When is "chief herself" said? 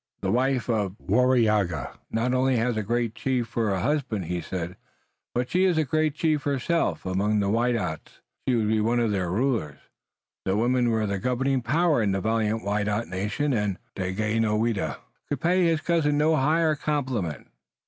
6.15-7.05